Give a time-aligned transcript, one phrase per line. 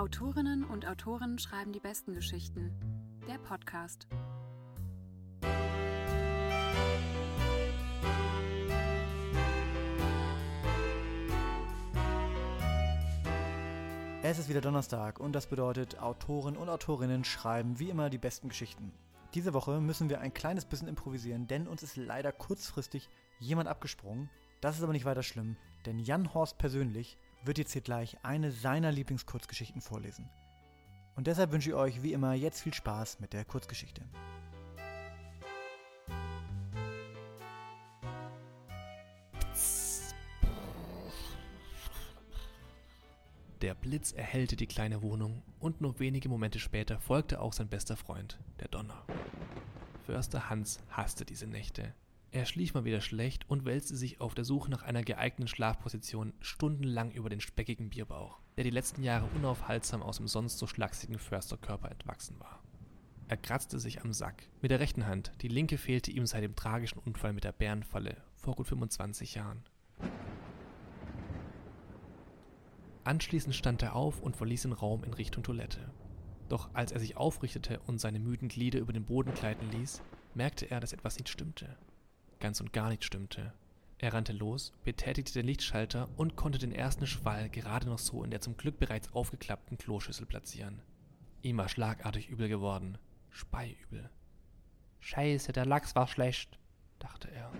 [0.00, 2.72] Autorinnen und Autoren schreiben die besten Geschichten.
[3.28, 4.08] Der Podcast.
[14.22, 18.48] Es ist wieder Donnerstag und das bedeutet, Autoren und Autorinnen schreiben wie immer die besten
[18.48, 18.94] Geschichten.
[19.34, 24.30] Diese Woche müssen wir ein kleines bisschen improvisieren, denn uns ist leider kurzfristig jemand abgesprungen.
[24.62, 28.52] Das ist aber nicht weiter schlimm, denn Jan Horst persönlich wird jetzt hier gleich eine
[28.52, 30.28] seiner Lieblingskurzgeschichten vorlesen.
[31.16, 34.02] Und deshalb wünsche ich euch wie immer jetzt viel Spaß mit der Kurzgeschichte.
[43.60, 47.94] Der Blitz erhellte die kleine Wohnung und nur wenige Momente später folgte auch sein bester
[47.94, 49.04] Freund, der Donner.
[50.06, 51.92] Förster Hans hasste diese Nächte.
[52.32, 56.32] Er schlief mal wieder schlecht und wälzte sich auf der Suche nach einer geeigneten Schlafposition
[56.40, 61.18] stundenlang über den speckigen Bierbauch, der die letzten Jahre unaufhaltsam aus dem sonst so schlachsigen
[61.18, 62.62] Försterkörper entwachsen war.
[63.26, 66.54] Er kratzte sich am Sack, mit der rechten Hand, die linke fehlte ihm seit dem
[66.54, 69.64] tragischen Unfall mit der Bärenfalle vor gut 25 Jahren.
[73.02, 75.90] Anschließend stand er auf und verließ den Raum in Richtung Toilette.
[76.48, 80.00] Doch als er sich aufrichtete und seine müden Glieder über den Boden gleiten ließ,
[80.34, 81.76] merkte er, dass etwas nicht stimmte.
[82.40, 83.52] Ganz und gar nicht stimmte.
[83.98, 88.30] Er rannte los, betätigte den Lichtschalter und konnte den ersten Schwall gerade noch so in
[88.30, 90.80] der zum Glück bereits aufgeklappten Kloschüssel platzieren.
[91.42, 92.96] Ihm war schlagartig übel geworden.
[93.28, 94.08] Speiübel.
[95.00, 96.58] Scheiße, der Lachs war schlecht,
[96.98, 97.52] dachte er.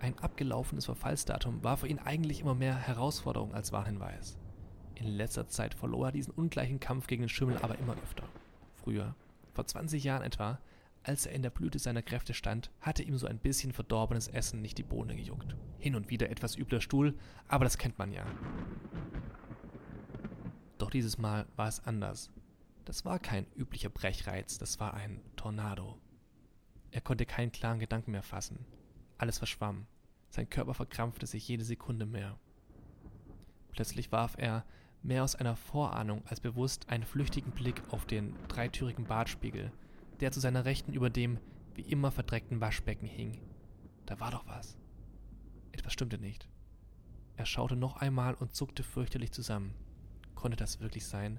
[0.00, 4.38] Ein abgelaufenes Verfallsdatum war für ihn eigentlich immer mehr Herausforderung als Warnhinweis.
[4.94, 8.24] In letzter Zeit verlor er diesen ungleichen Kampf gegen den Schimmel aber immer öfter.
[8.74, 9.14] Früher,
[9.54, 10.58] vor 20 Jahren etwa,
[11.02, 14.60] als er in der Blüte seiner Kräfte stand, hatte ihm so ein bisschen verdorbenes Essen
[14.60, 15.56] nicht die Bohne gejuckt.
[15.78, 18.26] Hin und wieder etwas übler Stuhl, aber das kennt man ja.
[20.78, 22.30] Doch dieses Mal war es anders.
[22.84, 25.98] Das war kein üblicher Brechreiz, das war ein Tornado.
[26.90, 28.64] Er konnte keinen klaren Gedanken mehr fassen.
[29.18, 29.86] Alles verschwamm.
[30.30, 32.38] Sein Körper verkrampfte sich jede Sekunde mehr.
[33.72, 34.64] Plötzlich warf er,
[35.02, 39.72] mehr aus einer Vorahnung als bewusst, einen flüchtigen Blick auf den dreitürigen Badspiegel,
[40.20, 41.38] der zu seiner Rechten über dem
[41.74, 43.40] wie immer verdreckten Waschbecken hing.
[44.06, 44.76] Da war doch was.
[45.72, 46.48] Etwas stimmte nicht.
[47.36, 49.74] Er schaute noch einmal und zuckte fürchterlich zusammen.
[50.34, 51.38] Konnte das wirklich sein?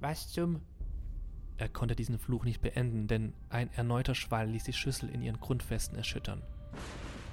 [0.00, 0.60] Was zum?
[1.56, 5.40] Er konnte diesen Fluch nicht beenden, denn ein erneuter Schwall ließ die Schüssel in ihren
[5.40, 6.42] Grundfesten erschüttern.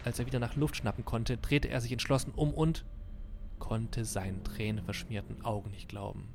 [0.04, 2.86] Als er wieder nach Luft schnappen konnte, drehte er sich entschlossen um und
[3.60, 6.34] konnte seinen tränenverschmierten Augen nicht glauben.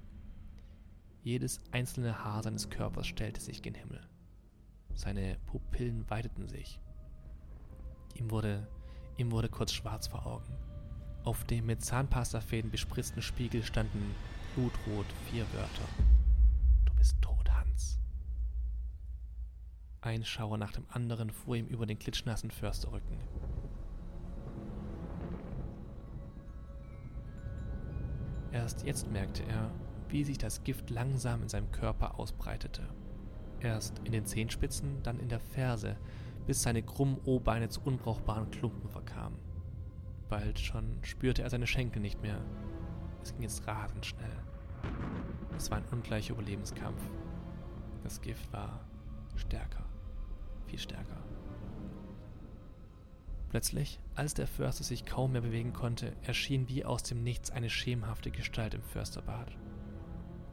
[1.22, 4.06] Jedes einzelne Haar seines Körpers stellte sich gen Himmel.
[4.96, 6.80] Seine Pupillen weiteten sich.
[8.14, 8.66] Ihm wurde,
[9.18, 10.56] ihm wurde kurz schwarz vor Augen.
[11.22, 14.14] Auf dem mit Zahnpastafäden bespritzten Spiegel standen
[14.54, 15.88] blutrot vier Wörter.
[16.86, 18.00] Du bist tot, Hans.
[20.00, 23.18] Ein Schauer nach dem anderen fuhr ihm über den klitschnassen Försterrücken.
[28.50, 29.70] Erst jetzt merkte er,
[30.08, 32.88] wie sich das Gift langsam in seinem Körper ausbreitete.
[33.60, 35.96] Erst in den Zehenspitzen, dann in der Ferse,
[36.46, 39.38] bis seine krummen O-Beine zu unbrauchbaren Klumpen verkamen.
[40.28, 42.40] Bald schon spürte er seine Schenkel nicht mehr.
[43.22, 44.42] Es ging jetzt rasend schnell.
[45.56, 47.02] Es war ein ungleicher Überlebenskampf.
[48.02, 48.84] Das Gift war
[49.36, 49.84] stärker,
[50.66, 51.22] viel stärker.
[53.48, 57.70] Plötzlich, als der Förster sich kaum mehr bewegen konnte, erschien wie aus dem Nichts eine
[57.70, 59.56] schemenhafte Gestalt im Försterbad.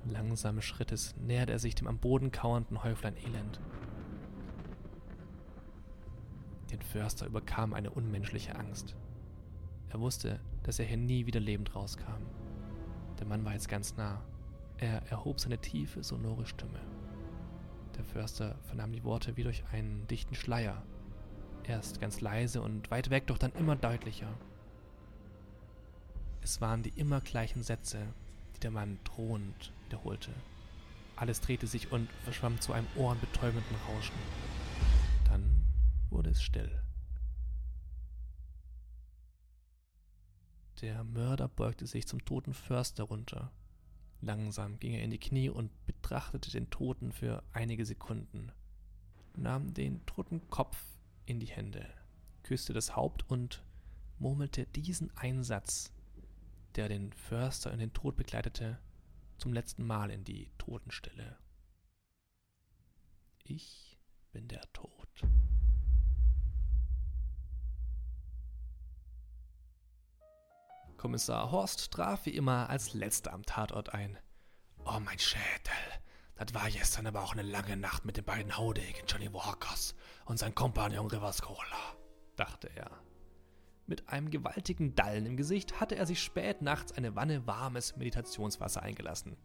[0.06, 3.60] Langsamen Schrittes näherte er sich dem am Boden kauernden Häuflein Elend.
[6.72, 8.96] Den Förster überkam eine unmenschliche Angst.
[9.90, 12.22] Er wusste, dass er hier nie wieder lebend rauskam.
[13.20, 14.22] Der Mann war jetzt ganz nah.
[14.78, 16.80] Er erhob seine tiefe, sonore Stimme.
[17.96, 20.84] Der Förster vernahm die Worte wie durch einen dichten Schleier,
[21.66, 24.28] Erst ganz leise und weit weg, doch dann immer deutlicher.
[26.42, 28.14] Es waren die immer gleichen Sätze,
[28.64, 30.32] der Mann drohend wiederholte.
[31.16, 34.16] Alles drehte sich und verschwamm zu einem ohrenbetäubenden Rauschen.
[35.26, 35.66] Dann
[36.10, 36.84] wurde es still.
[40.82, 43.52] Der Mörder beugte sich zum toten Förster runter.
[44.22, 48.52] Langsam ging er in die Knie und betrachtete den Toten für einige Sekunden,
[49.36, 50.78] nahm den toten Kopf
[51.26, 51.88] in die Hände,
[52.44, 53.64] küsste das Haupt und
[54.20, 55.93] murmelte diesen Einsatz,
[56.76, 58.80] der den Förster in den Tod begleitete,
[59.38, 61.38] zum letzten Mal in die Totenstille.
[63.44, 64.00] Ich
[64.32, 65.08] bin der Tod.
[70.98, 74.18] Kommissar Horst traf wie immer als letzter am Tatort ein.
[74.86, 75.74] Oh, mein Schädel.
[76.36, 80.40] Das war gestern aber auch eine lange Nacht mit den beiden Haudegen Johnny Walkers und
[80.40, 81.98] sein Kompagnon Rivers Cola,
[82.38, 83.03] dachte er.
[83.86, 88.82] Mit einem gewaltigen Dallen im Gesicht hatte er sich spät nachts eine Wanne warmes Meditationswasser
[88.82, 89.36] eingelassen.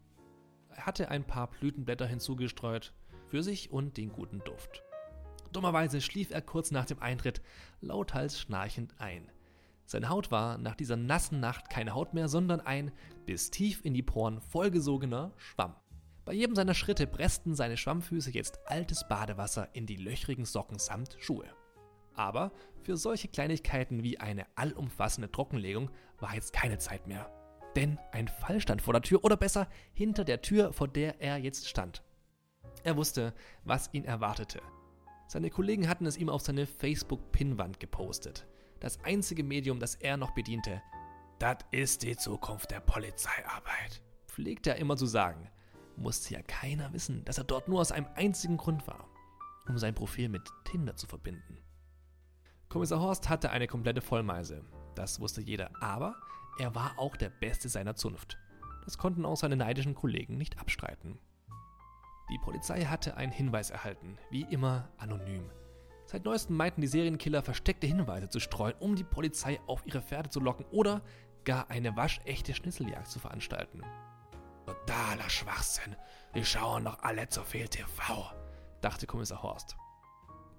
[0.69, 2.93] Er hatte ein paar Blütenblätter hinzugestreut,
[3.27, 4.83] für sich und den guten Duft.
[5.51, 7.41] Dummerweise schlief er kurz nach dem Eintritt
[7.81, 9.31] lauthals schnarchend ein.
[9.85, 12.91] Seine Haut war nach dieser nassen Nacht keine Haut mehr, sondern ein
[13.25, 15.75] bis tief in die Poren vollgesogener Schwamm.
[16.25, 21.17] Bei jedem seiner Schritte pressten seine Schwammfüße jetzt altes Badewasser in die löchrigen Socken samt
[21.19, 21.47] Schuhe.
[22.19, 22.51] Aber
[22.81, 25.89] für solche Kleinigkeiten wie eine allumfassende Trockenlegung
[26.19, 27.31] war jetzt keine Zeit mehr.
[27.77, 31.37] Denn ein Fall stand vor der Tür oder besser hinter der Tür, vor der er
[31.37, 32.03] jetzt stand.
[32.83, 33.33] Er wusste,
[33.63, 34.61] was ihn erwartete.
[35.29, 38.45] Seine Kollegen hatten es ihm auf seine Facebook-Pinnwand gepostet.
[38.81, 40.81] Das einzige Medium, das er noch bediente.
[41.39, 45.49] Das ist die Zukunft der Polizeiarbeit, pflegte er immer zu sagen.
[45.95, 49.07] Musste ja keiner wissen, dass er dort nur aus einem einzigen Grund war,
[49.69, 51.59] um sein Profil mit Tinder zu verbinden.
[52.69, 54.63] Kommissar Horst hatte eine komplette Vollmeise,
[54.93, 56.15] das wusste jeder, aber
[56.59, 58.37] er war auch der Beste seiner Zunft.
[58.85, 61.17] Das konnten auch seine neidischen Kollegen nicht abstreiten.
[62.29, 65.49] Die Polizei hatte einen Hinweis erhalten, wie immer anonym.
[66.05, 70.29] Seit neuestem meinten die Serienkiller versteckte Hinweise zu streuen, um die Polizei auf ihre Pferde
[70.29, 71.01] zu locken oder
[71.45, 73.81] gar eine waschechte Schnitzeljagd zu veranstalten.
[74.67, 75.95] Totaler Schwachsinn.
[76.33, 78.31] Wir schauen doch alle zu viel TV,
[78.81, 79.75] dachte Kommissar Horst.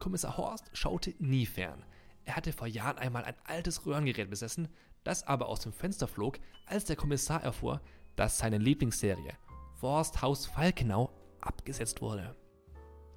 [0.01, 1.85] Kommissar Horst schaute nie fern.
[2.25, 4.69] Er hatte vor Jahren einmal ein altes Röhrengerät besessen,
[5.05, 7.81] das aber aus dem Fenster flog, als der Kommissar erfuhr,
[8.17, 9.33] dass seine Lieblingsserie
[9.77, 12.37] Forsthaus Falkenau abgesetzt wurde.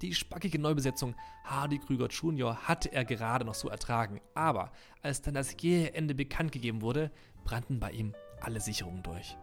[0.00, 1.14] Die spackige Neubesetzung
[1.44, 2.56] Hardy Krüger Jr.
[2.68, 4.72] hatte er gerade noch so ertragen, aber
[5.02, 7.10] als dann das jähe Ende bekannt gegeben wurde,
[7.44, 9.36] brannten bei ihm alle Sicherungen durch.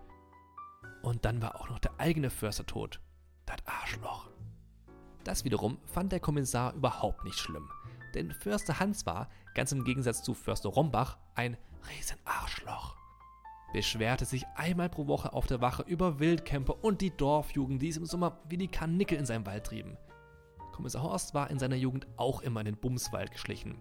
[1.01, 2.99] Und dann war auch noch der eigene Förster tot.
[3.45, 4.29] Das Arschloch.
[5.23, 7.69] Das wiederum fand der Kommissar überhaupt nicht schlimm.
[8.13, 11.57] Denn Förster Hans war, ganz im Gegensatz zu Förster Rombach, ein
[11.89, 13.01] Riesenarschloch
[13.71, 17.97] beschwerte sich einmal pro Woche auf der Wache über Wildcamper und die Dorfjugend, die es
[17.97, 19.97] im Sommer wie die Karnickel in seinem Wald trieben.
[20.73, 23.77] Kommissar Horst war in seiner Jugend auch immer in den Bumswald geschlichen.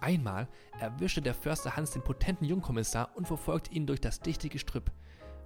[0.00, 0.48] Einmal
[0.78, 4.92] erwischte der Förster Hans den potenten Jungkommissar und verfolgte ihn durch das dichte Gestrüpp.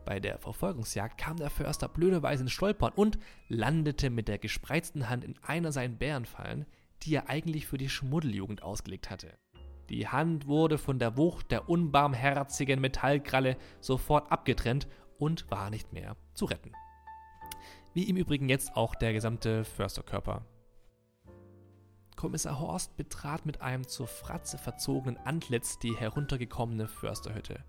[0.05, 3.19] Bei der Verfolgungsjagd kam der Förster blöderweise ins Stolpern und
[3.49, 6.67] landete mit der gespreizten Hand in einer seiner Bärenfallen,
[7.03, 9.39] die er eigentlich für die Schmuddeljugend ausgelegt hatte.
[9.89, 14.87] Die Hand wurde von der Wucht der unbarmherzigen Metallkralle sofort abgetrennt
[15.19, 16.73] und war nicht mehr zu retten.
[17.95, 20.45] Wie im Übrigen jetzt auch der gesamte Försterkörper.
[22.17, 27.65] Kommissar Horst betrat mit einem zur Fratze verzogenen Antlitz die heruntergekommene Försterhütte.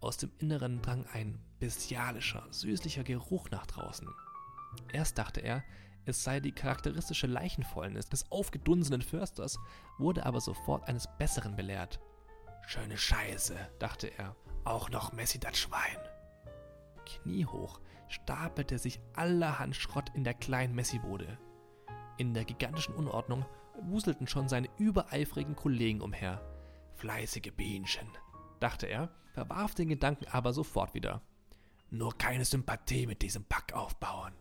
[0.00, 4.08] Aus dem Inneren drang ein bestialischer, süßlicher Geruch nach draußen.
[4.92, 5.64] Erst dachte er,
[6.06, 9.58] es sei die charakteristische Leichenfäulnis des aufgedunsenen Försters,
[9.98, 12.00] wurde aber sofort eines Besseren belehrt.
[12.66, 15.98] Schöne Scheiße, dachte er, auch noch Messi das Schwein.
[17.04, 21.38] Kniehoch stapelte sich allerhand Schrott in der kleinen Messibude.
[22.16, 23.44] In der gigantischen Unordnung
[23.82, 26.40] wuselten schon seine übereifrigen Kollegen umher.
[26.96, 28.08] Fleißige Bienchen,
[28.60, 31.22] dachte er, verwarf den Gedanken aber sofort wieder.
[31.90, 34.32] Nur keine Sympathie mit diesem Pack aufbauen.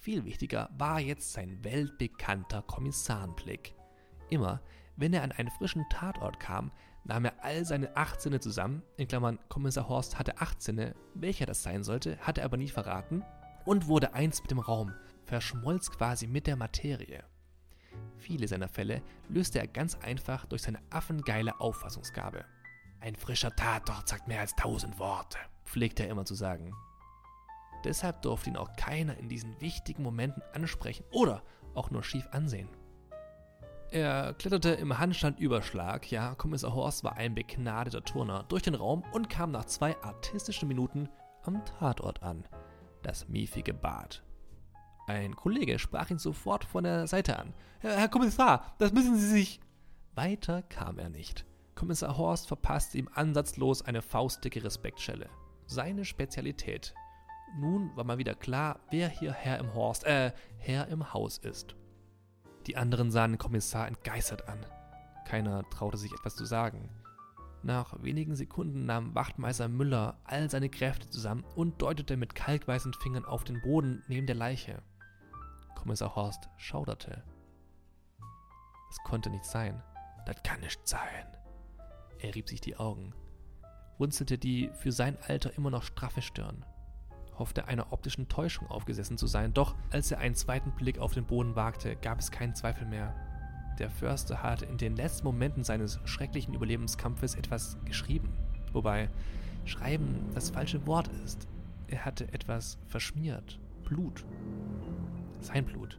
[0.00, 3.74] Viel wichtiger war jetzt sein weltbekannter Kommissarenblick.
[4.30, 4.62] Immer,
[4.96, 6.72] wenn er an einen frischen Tatort kam,
[7.04, 11.44] nahm er all seine acht Sinne zusammen, in Klammern Kommissar Horst hatte acht Sinne, welcher
[11.44, 13.22] das sein sollte, hatte er aber nie verraten,
[13.66, 17.22] und wurde eins mit dem Raum, verschmolz quasi mit der Materie.
[18.16, 22.46] Viele seiner Fälle löste er ganz einfach durch seine affengeile Auffassungsgabe.
[23.00, 26.72] Ein frischer Tatort sagt mehr als tausend Worte, pflegte er immer zu sagen.
[27.84, 31.42] Deshalb durfte ihn auch keiner in diesen wichtigen Momenten ansprechen oder
[31.74, 32.68] auch nur schief ansehen.
[33.90, 39.28] Er kletterte im Handstandüberschlag, ja, Kommissar Horst war ein begnadeter Turner, durch den Raum und
[39.28, 41.08] kam nach zwei artistischen Minuten
[41.42, 42.46] am Tatort an.
[43.02, 44.22] Das miefige Bad.
[45.08, 47.52] Ein Kollege sprach ihn sofort von der Seite an.
[47.80, 49.60] Herr Kommissar, das müssen Sie sich.
[50.14, 51.44] Weiter kam er nicht.
[51.74, 55.28] Kommissar Horst verpasste ihm ansatzlos eine faustdicke Respektschelle.
[55.66, 56.94] Seine Spezialität,
[57.58, 61.76] nun war mal wieder klar, wer hier Herr im Horst, äh, Herr im Haus ist.
[62.66, 64.64] Die anderen sahen den Kommissar entgeistert an.
[65.26, 66.88] Keiner traute sich etwas zu sagen.
[67.62, 73.24] Nach wenigen Sekunden nahm Wachtmeister Müller all seine Kräfte zusammen und deutete mit kalkweißen Fingern
[73.24, 74.82] auf den Boden neben der Leiche.
[75.74, 77.22] Kommissar Horst schauderte.
[78.90, 79.82] Es konnte nicht sein.
[80.26, 81.26] Das kann nicht sein.
[82.18, 83.14] Er rieb sich die Augen,
[83.98, 86.64] runzelte die für sein Alter immer noch straffe Stirn.
[87.40, 91.24] Hoffte einer optischen Täuschung aufgesessen zu sein, doch als er einen zweiten Blick auf den
[91.24, 93.12] Boden wagte, gab es keinen Zweifel mehr.
[93.80, 98.32] Der Förster hatte in den letzten Momenten seines schrecklichen Überlebenskampfes etwas geschrieben.
[98.72, 99.08] Wobei
[99.64, 101.46] Schreiben das falsche Wort ist.
[101.88, 103.58] Er hatte etwas verschmiert.
[103.84, 104.24] Blut.
[105.40, 105.98] Sein Blut.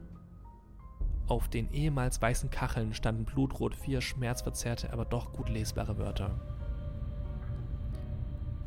[1.27, 6.39] Auf den ehemals weißen Kacheln standen blutrot vier schmerzverzerrte, aber doch gut lesbare Wörter.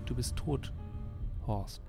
[0.07, 0.73] Du bist tot,
[1.47, 1.83] Horst.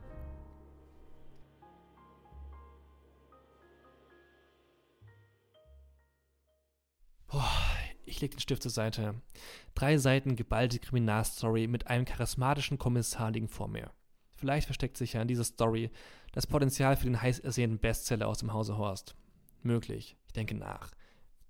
[8.16, 9.16] Ich leg den Stift zur Seite.
[9.74, 13.92] Drei Seiten geballte Kriminalstory mit einem charismatischen Kommissar liegen vor mir.
[14.36, 15.92] Vielleicht versteckt sich ja in dieser Story
[16.32, 19.16] das Potenzial für den heiß ersehnten Bestseller aus dem Hause Horst.
[19.64, 20.16] Möglich.
[20.28, 20.92] Ich denke nach.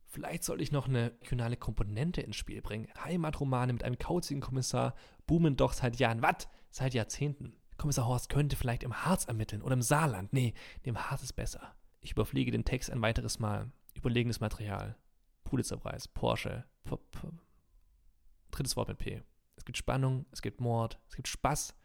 [0.06, 2.88] Vielleicht sollte ich noch eine regionale Komponente ins Spiel bringen.
[3.04, 4.96] Heimatromane mit einem kauzigen Kommissar
[5.28, 6.22] boomen doch seit Jahren.
[6.22, 6.48] Was?
[6.72, 7.54] Seit Jahrzehnten.
[7.78, 10.34] Kommissar Horst könnte vielleicht im Harz ermitteln oder im Saarland.
[10.34, 10.54] Nee,
[10.86, 11.76] dem Harz ist besser.
[12.00, 13.72] Ich überfliege den Text ein weiteres Mal.
[13.94, 14.96] Überlegenes Material.
[15.46, 16.66] Pulitzerpreis, Porsche.
[16.84, 17.32] P -p
[18.52, 19.24] Drittes Wort mit P.
[19.56, 21.76] Es gibt Spannung, es gibt Mord, es gibt Spaß.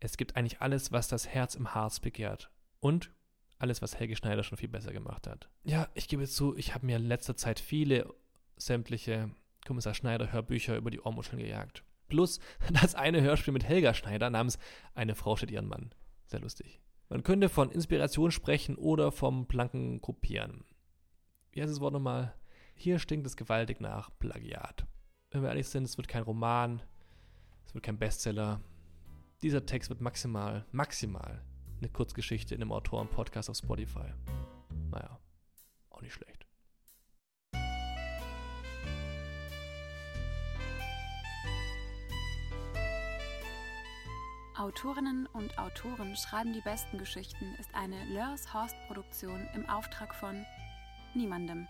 [0.00, 2.50] Es gibt eigentlich alles, was das Herz im Harz begehrt.
[2.80, 3.12] Und
[3.58, 5.50] alles, was Helge Schneider schon viel besser gemacht hat.
[5.64, 8.12] Ja, ich gebe zu, ich habe mir in letzter Zeit viele
[8.56, 9.30] sämtliche
[9.66, 11.84] Kommissar Schneider Hörbücher über die Ohrmuscheln gejagt.
[12.06, 12.40] Plus
[12.80, 14.58] das eine Hörspiel mit Helga Schneider namens
[14.94, 15.92] Eine Frau steht ihren Mann.
[16.26, 16.80] Sehr lustig.
[17.08, 20.64] Man könnte von Inspiration sprechen oder vom blanken Kopieren.
[21.52, 22.34] Wie heißt das Wort nochmal?
[22.80, 24.86] Hier stinkt es gewaltig nach Plagiat.
[25.32, 26.80] Wenn wir ehrlich sind, es wird kein Roman,
[27.66, 28.60] es wird kein Bestseller.
[29.42, 31.42] Dieser Text wird maximal, maximal
[31.80, 34.12] eine Kurzgeschichte in einem Autoren-Podcast auf Spotify.
[34.92, 35.18] Naja,
[35.90, 36.46] auch nicht schlecht.
[44.56, 50.46] Autorinnen und Autoren schreiben die besten Geschichten ist eine Lörs Horst Produktion im Auftrag von
[51.14, 51.66] niemandem.